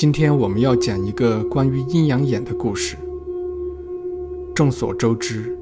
[0.00, 2.96] 今天我们要讲一个关于阴阳眼的故事。
[4.54, 5.54] 众所周知，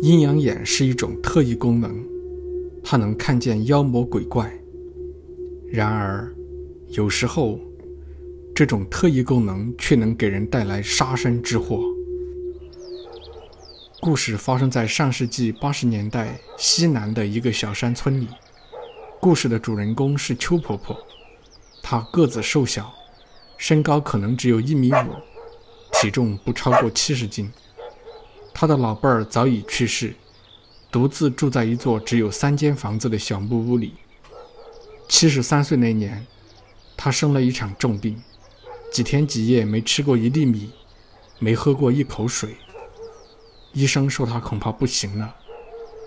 [0.00, 1.94] 阴阳眼是一种特异功能，
[2.82, 4.50] 它能看见妖魔鬼怪。
[5.70, 6.34] 然而，
[6.88, 7.60] 有时候，
[8.54, 11.82] 这种特异功能却能给人带来杀身之祸。
[14.00, 18.26] 故事发生在上世纪八十年代西南的一个小山村里。
[19.20, 20.96] 故事的主人公是邱婆婆，
[21.82, 22.90] 她个子瘦小，
[23.60, 25.14] 身高可能只有一米五，
[25.92, 27.52] 体重不超过七十斤。
[28.54, 30.14] 她的老伴儿早已去世，
[30.90, 33.92] 独自住在一座只有三间房子的小木屋里。
[35.10, 36.26] 七十三岁那年，
[36.96, 38.22] 她生了一场重病，
[38.90, 40.70] 几天几夜没吃过一粒米，
[41.38, 42.56] 没喝过一口水。
[43.74, 45.36] 医生说她恐怕不行了，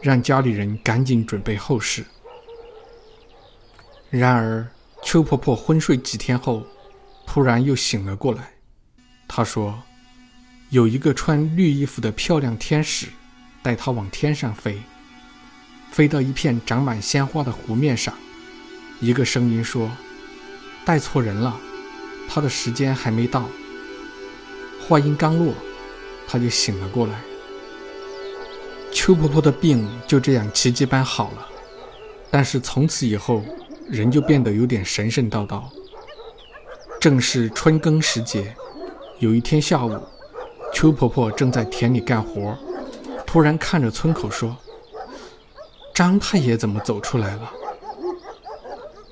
[0.02, 2.04] 让家里人赶紧准备后事。
[4.10, 4.68] 然而，
[5.04, 6.64] 邱婆婆昏睡几天后，
[7.34, 8.48] 突然又醒了过来。
[9.28, 9.82] 她说
[10.70, 13.08] ：“有一个穿绿衣服的漂亮天使，
[13.64, 14.80] 带她往天上飞，
[15.92, 18.14] 飞到一片长满鲜花的湖面上。
[19.02, 19.90] 一个声音说
[20.86, 21.60] ：‘带错人了，
[22.30, 23.50] 他的时间还没到。’
[24.88, 25.56] 话音刚落，
[26.28, 27.20] 他就醒了过来。
[28.92, 31.48] 邱婆婆的病就这样奇迹般好了，
[32.30, 33.44] 但是从此以后。”
[33.90, 35.62] 人就变得有点神神叨叨。
[37.04, 38.56] 正是春耕时节，
[39.20, 39.92] 有一天下午，
[40.74, 42.58] 邱婆婆正在田里干活，
[43.26, 44.56] 突然看着村口说
[45.94, 47.52] ：“张太爷怎么走出来了？”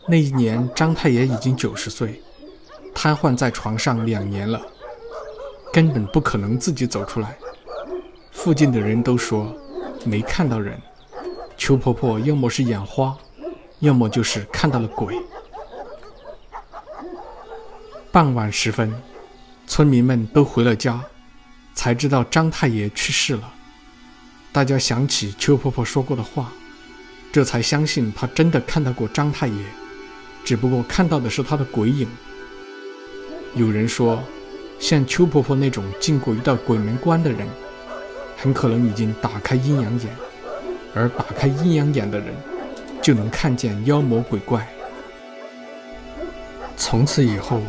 [0.08, 2.22] 那一年，张太爷已经九十岁，
[2.96, 4.62] 瘫痪在床上两年了，
[5.74, 7.38] 根本不可能自己走出来。
[8.32, 9.54] 附近的人都说
[10.06, 10.82] 没看到人，
[11.58, 13.18] 邱婆婆要么是眼花。
[13.80, 15.14] 要么就是看到了鬼。
[18.12, 18.94] 傍晚时分，
[19.66, 21.02] 村民们都回了家，
[21.74, 23.54] 才知道张太爷去世了。
[24.52, 26.52] 大家想起邱婆婆说过的话，
[27.32, 29.64] 这才相信她真的看到过张太爷，
[30.44, 32.06] 只不过看到的是他的鬼影。
[33.56, 34.22] 有人说，
[34.78, 37.48] 像邱婆婆那种进过一道鬼门关的人，
[38.38, 40.14] 很可能已经打开阴阳眼，
[40.94, 42.34] 而打开阴阳眼的人。
[43.02, 44.72] 就能看见妖魔鬼怪。
[46.78, 47.60] 从此以后，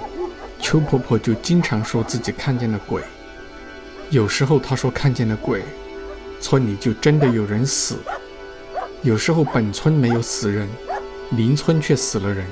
[0.63, 3.03] 邱婆婆就经常说自己看见了鬼。
[4.11, 5.63] 有时候她说看见了鬼，
[6.41, 7.97] 村里就真的有人死；
[9.03, 10.69] 有时候本村没有死人，
[11.33, 12.47] 邻村却死了人；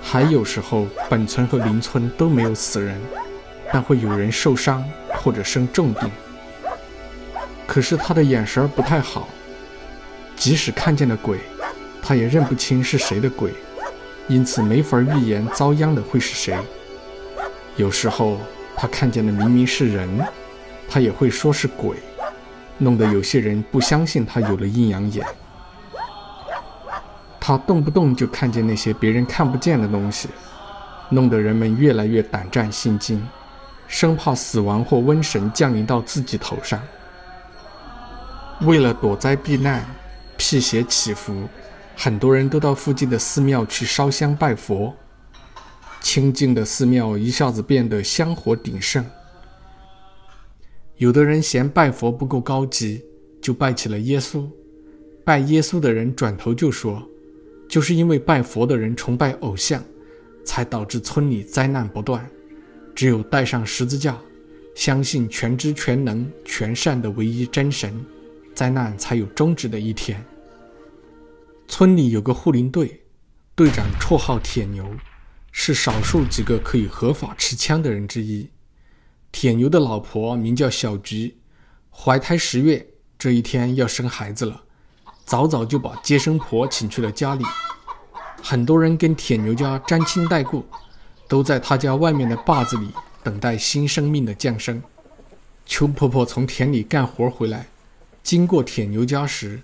[0.00, 2.98] 还有时候本村和邻村都没有死人，
[3.72, 6.08] 但会有人受伤或者生重病。
[7.66, 9.28] 可是她的眼神不太好，
[10.36, 11.40] 即使看见了鬼。
[12.00, 13.52] 她也认不清是谁的鬼，
[14.28, 16.56] 因此没法预言遭殃的会是谁。
[17.76, 18.38] 有时候
[18.76, 20.08] 他看见的明明是人，
[20.88, 21.96] 他也会说是鬼，
[22.78, 25.26] 弄得有些人不相信他有了阴阳眼。
[27.38, 30.28] 他动不动就看见那些别人看不见的东西，
[31.08, 33.26] 弄得人们越来越胆战心惊，
[33.88, 36.80] 生怕死亡或瘟神降临到自己头上。
[38.60, 39.84] 为了躲灾避难，
[40.36, 41.48] 辟邪祈福。
[41.96, 44.94] 很多人都到附近的寺庙去烧香拜佛，
[46.00, 49.04] 清净的寺庙一下子变得香火鼎盛。
[50.96, 53.02] 有的人嫌拜佛不够高级，
[53.40, 54.46] 就拜起了耶稣。
[55.24, 57.02] 拜耶稣的人转头就说
[57.68, 59.82] ：“就是因为拜佛的人崇拜偶像，
[60.44, 62.28] 才导致村里灾难不断。
[62.94, 64.18] 只有带上十字架，
[64.74, 67.94] 相信全知全能全善的唯一真神，
[68.54, 70.22] 灾难才有终止的一天。”
[71.68, 73.00] 村里有个护林队，
[73.54, 74.84] 队长绰号铁牛，
[75.52, 78.48] 是少数几个可以合法持枪的人之一。
[79.32, 81.36] 铁牛的老婆名叫小菊，
[81.90, 82.86] 怀胎十月，
[83.18, 84.62] 这一天要生孩子了，
[85.24, 87.44] 早早就把接生婆请去了家里。
[88.42, 90.64] 很多人跟铁牛家沾亲带故，
[91.28, 92.88] 都在他家外面的坝子里
[93.22, 94.82] 等待新生命的降生。
[95.66, 97.66] 邱婆婆从田里干活回来，
[98.22, 99.60] 经过铁牛家时。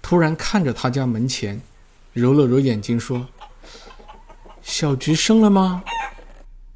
[0.00, 1.60] 突然看着他家门前，
[2.12, 3.26] 揉了揉眼睛说
[4.62, 5.82] ：“小菊生了吗？”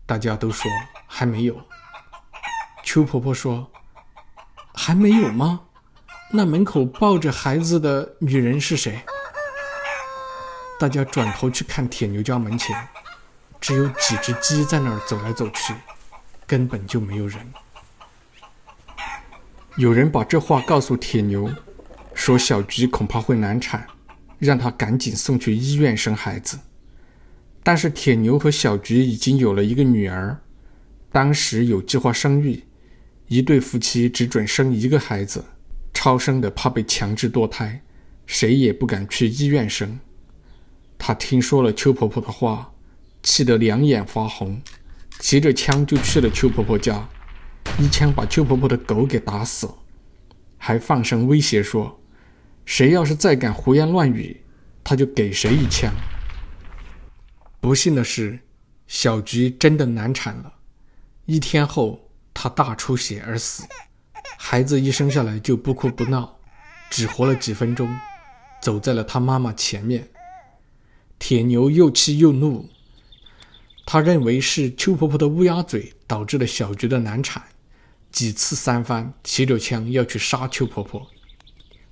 [0.07, 0.71] 大家都说
[1.07, 1.61] 还没有。
[2.83, 3.71] 邱婆婆说
[4.75, 5.61] ：“还没有吗？
[6.33, 9.01] 那门口抱着孩子的女人是谁？”
[10.81, 12.77] 大家转头去看铁牛家门前，
[13.61, 15.75] 只有几只鸡在那儿走来走去，
[16.47, 17.53] 根本就没有人。
[19.77, 21.51] 有人把这话告诉铁牛。
[22.15, 23.87] 说小菊恐怕会难产，
[24.39, 26.59] 让他赶紧送去医院生孩子。
[27.63, 30.41] 但是铁牛和小菊已经有了一个女儿，
[31.13, 32.65] 当时有计划生育，
[33.29, 35.45] 一对夫妻只准生一个孩子，
[35.95, 37.81] 超生的怕被强制堕胎，
[38.27, 40.01] 谁也不敢去医院生。
[40.99, 42.73] 他听说了邱婆婆的话，
[43.23, 44.61] 气得两眼发红，
[45.21, 47.09] 提着枪就去了邱婆婆家，
[47.79, 49.71] 一枪把邱婆婆的狗给打死，
[50.59, 52.01] 还放声威胁说
[52.67, 54.41] ：“谁要是再敢胡言乱语，
[54.83, 55.93] 他就给谁一枪。”
[57.63, 58.41] 不幸的是，
[58.89, 60.53] 小菊真的难产了。
[61.27, 63.63] 一天后，她大出血而死。
[64.37, 66.41] 孩子一生下来就不哭不闹，
[66.91, 67.89] 只活了几分钟，
[68.61, 70.11] 走在了他妈妈前面。
[71.21, 72.69] 铁牛又气又怒，
[73.87, 77.45] 他认为是邱婆婆的乌鸦嘴导致了小菊的难产，
[78.11, 81.07] 几次三番提着枪要去杀邱婆婆，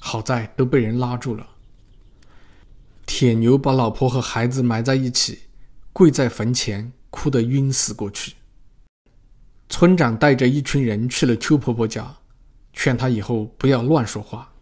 [0.00, 1.46] 好在都被人拉住了。
[3.06, 5.42] 铁牛把老婆和孩子埋在一起。
[5.92, 8.34] 跪在坟前，哭得晕死过去。
[9.68, 12.16] 村长带着一群人去了邱婆婆家，
[12.72, 14.52] 劝她以后不要乱说话，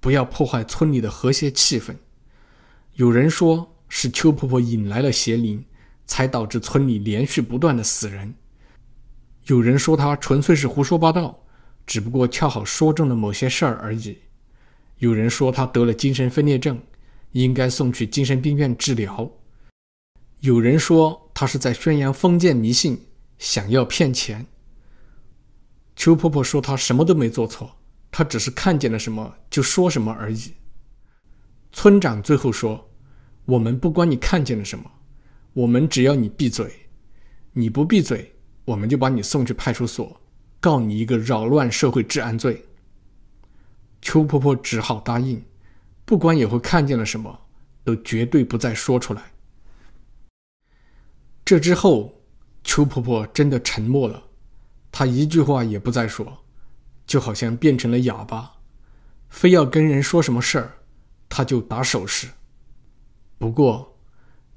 [0.00, 1.94] 不要破坏村里的和谐气氛。
[2.94, 5.64] 有人说是邱婆婆引来了邪灵，
[6.06, 8.32] 才导致村里连续不断的死人；
[9.46, 11.38] 有人说她纯粹是胡说八道，
[11.86, 14.16] 只不过恰好说中了某些事儿而已；
[14.98, 16.80] 有人说她得了精神分裂症，
[17.32, 19.30] 应该送去精神病院治疗。
[20.40, 23.06] 有人说他是在宣扬封建迷信，
[23.38, 24.46] 想要骗钱。
[25.96, 27.76] 邱婆婆说她什么都没做错，
[28.12, 30.54] 她只是看见了什么就说什么而已。
[31.72, 32.88] 村长最后说
[33.46, 34.88] ：“我们不管你看见了什么，
[35.54, 36.72] 我们只要你闭嘴。
[37.52, 38.32] 你不闭嘴，
[38.64, 40.20] 我们就把你送去派出所，
[40.60, 42.64] 告你一个扰乱社会治安罪。”
[44.00, 45.42] 邱婆婆只好答应，
[46.04, 47.36] 不管以后看见了什么，
[47.82, 49.32] 都绝对不再说出来。
[51.48, 52.20] 这之后，
[52.62, 54.22] 邱婆婆真的沉默了，
[54.92, 56.44] 她一句话也不再说，
[57.06, 58.52] 就好像变成了哑巴。
[59.30, 60.74] 非要跟人说什么事儿，
[61.26, 62.28] 她就打手势。
[63.38, 63.96] 不过，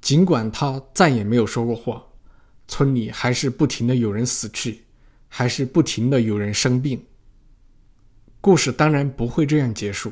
[0.02, 2.04] 尽管她再也没有说过话，
[2.68, 4.84] 村里还是不停的有人死去，
[5.30, 7.02] 还是不停的有人生病。
[8.42, 10.12] 故事当然不会这样结束。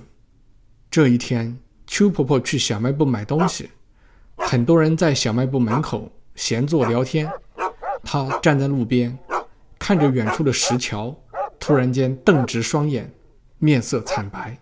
[0.89, 3.69] 这一天，邱婆婆去小卖部买东西，
[4.37, 6.09] 很多人在小卖部门口。
[6.39, 7.29] 闲坐聊天，
[8.01, 9.15] 他站在路边，
[9.77, 11.13] 看着远处的石桥，
[11.59, 13.11] 突然间瞪直双眼，
[13.57, 14.57] 面色惨白。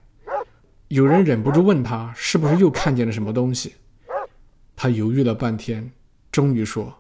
[0.88, 3.76] 有人忍不住问他：“是不是又看见了什么东西？”
[4.76, 5.92] 他犹豫了半天，
[6.32, 6.92] 终于说：“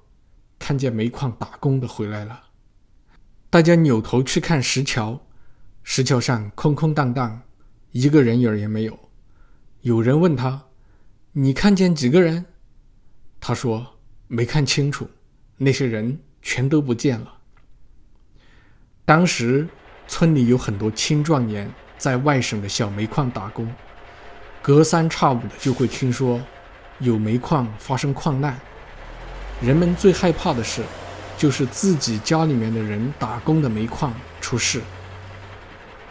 [0.59, 2.39] 看见煤矿打工的回来了。”
[3.50, 5.19] 大家扭头去看石桥，
[5.81, 7.41] 石桥上空空荡荡，
[7.94, 8.95] 一个人影也没有。
[9.81, 10.65] 有人问他
[11.33, 12.45] ：“你看见几个人？”
[13.41, 13.97] 他说。
[14.27, 15.09] 没看清楚，
[15.57, 17.33] 那些人全都不见了。
[19.06, 19.68] 当时
[20.07, 23.74] 村里有很多青壮年在外省的小煤矿打工，
[24.62, 26.41] 隔三差五的就会听说
[27.00, 28.59] 有煤矿发生矿难。
[29.62, 30.83] 人们最害怕的是，
[31.38, 34.81] 就是自己家里面的人打工的煤矿出事。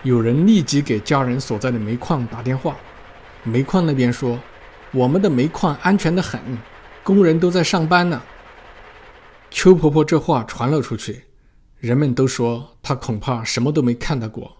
[0.02, 2.76] 有人立即给家人所在的煤矿打电话，
[3.42, 4.40] 煤矿那边说
[4.92, 6.40] ：“我们的煤矿安全的很。”
[7.06, 8.20] 工人都在上班呢。
[9.48, 11.22] 邱婆婆这话传了出去，
[11.78, 14.56] 人们都说她恐怕什么都没看到过，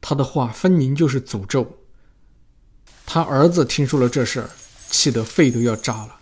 [0.00, 1.78] 她的话分明就是诅咒。
[3.06, 4.50] 他儿子听说了这事儿，
[4.90, 6.16] 气得肺都要炸了。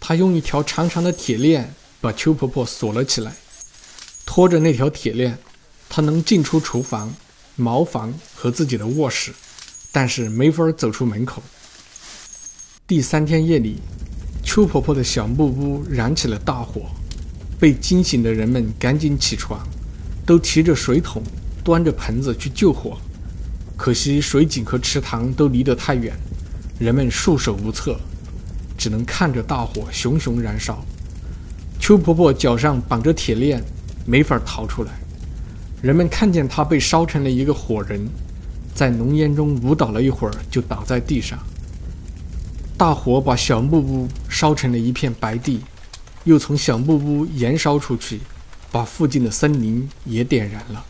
[0.00, 3.32] 他用一条长长的铁链把邱婆婆锁了起来，
[4.26, 5.38] 拖着那条铁链，
[5.88, 7.14] 他能进出厨房、
[7.54, 9.32] 茅房和自己的卧室，
[9.92, 11.40] 但是没法走出门口。
[12.88, 13.80] 第三天夜里。
[14.46, 16.82] 邱婆婆的小木屋燃起了大火，
[17.58, 19.60] 被惊醒的人们赶紧起床，
[20.24, 21.20] 都提着水桶，
[21.64, 22.96] 端着盆子去救火。
[23.76, 26.14] 可惜水井和池塘都离得太远，
[26.78, 27.98] 人们束手无策，
[28.78, 30.82] 只能看着大火熊熊燃烧。
[31.80, 33.62] 邱婆婆脚上绑着铁链，
[34.06, 34.92] 没法逃出来。
[35.82, 38.08] 人们看见她被烧成了一个火人，
[38.72, 41.36] 在浓烟中舞蹈了一会儿，就倒在地上。
[42.78, 45.62] 大火把小木屋烧成了一片白地，
[46.24, 48.20] 又从小木屋延烧出去，
[48.70, 50.84] 把附近的森林也点燃了。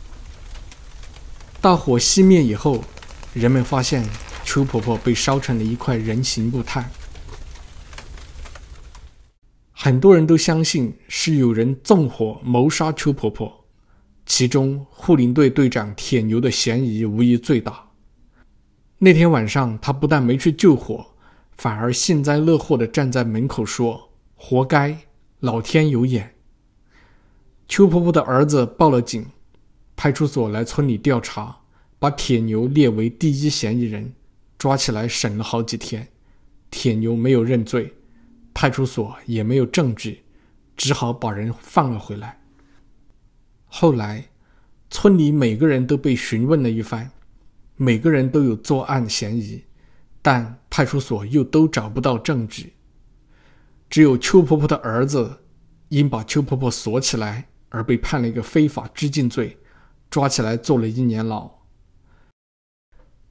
[1.60, 2.82] 大火熄灭以后，
[3.32, 4.04] 人们发现
[4.44, 6.90] 邱婆婆被烧成了一块人形木炭。
[9.70, 13.64] 很多人都相信是有人纵火谋杀邱婆婆，
[14.24, 17.86] 其中护林队队长铁牛的嫌疑无疑最大。
[18.98, 21.06] 那天晚上，他不但没去救火。
[21.56, 24.98] 反而幸灾乐祸地站在门口说：“活该，
[25.40, 26.34] 老天有眼。
[27.66, 29.26] 邱婆婆的儿子报了警，
[29.96, 31.60] 派出所来村里调查，
[31.98, 34.12] 把铁牛列为第一嫌疑人，
[34.58, 36.08] 抓起来审了好几天。
[36.70, 37.94] 铁牛没有认罪，
[38.52, 40.24] 派出所也没有证据，
[40.76, 42.38] 只好把人放了回来。
[43.64, 44.26] 后来，
[44.90, 47.10] 村里每个人都被询问了一番，
[47.76, 49.64] 每个人都有作案嫌疑，
[50.26, 52.72] 但派出所又都找不到证据。
[53.88, 55.38] 只有邱婆婆的儿子
[55.88, 59.56] 因把邱婆婆锁起来而被判了一个非法拘禁罪，
[60.10, 61.48] 抓起来坐了一年牢。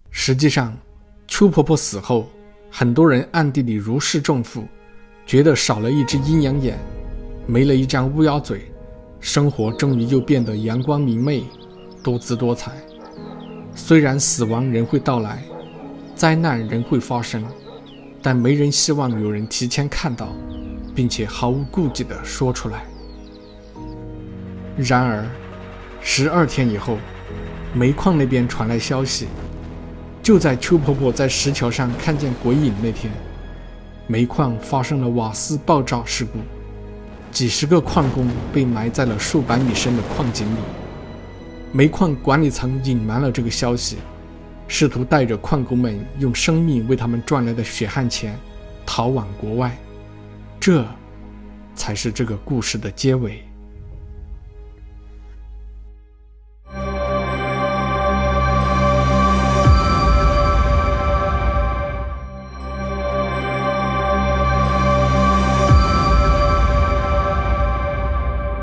[0.09, 0.73] 实际上，
[1.27, 2.29] 邱婆婆死后，
[2.71, 4.65] 很多人暗地里如释重负，
[5.25, 6.79] 觉得少了一只阴阳眼，
[7.45, 8.71] 没了一张乌鸦嘴。
[9.19, 11.43] 生活终于又变得阳光明媚、
[12.01, 12.71] 多姿多彩。
[13.75, 15.43] 虽然死亡仍会到来，
[16.15, 17.43] 灾难仍会发生，
[18.21, 20.29] 但没人希望有人提前看到，
[20.95, 22.85] 并且毫无顾忌地说出来。
[24.77, 25.25] 然而，
[26.01, 26.97] 十二天以后，
[27.73, 29.27] 煤矿那边传来消息，
[30.23, 33.11] 就在邱婆婆在石桥上看见鬼影那天，
[34.07, 36.39] 煤矿发生了瓦斯爆炸事故。
[37.31, 40.59] 几十个矿工被埋在了数百米深的矿井里。
[41.73, 43.97] 煤矿管理层隐瞒了这个消息，
[44.67, 48.37] 试图带着矿工们用生命为他们赚来的血汗钱
[48.85, 49.77] 逃往国外。
[50.59, 50.85] 这，
[51.75, 53.43] 才是这个故事的结尾。